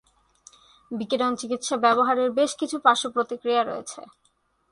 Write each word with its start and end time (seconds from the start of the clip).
বিকিরণ 0.91 1.33
চিকিৎসা 1.41 1.75
ব্যবহারের 1.77 2.29
বেশ 2.31 2.51
কিছু 2.59 2.77
পার্শ্বপ্রতিক্রিয়া 2.85 3.63
রয়েছে। 3.63 4.01